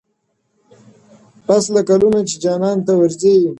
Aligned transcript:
پسله 1.45 1.81
كلونه 1.89 2.19
چي 2.29 2.35
جانان 2.43 2.77
تـه 2.85 2.93
ورځـي. 2.99 3.35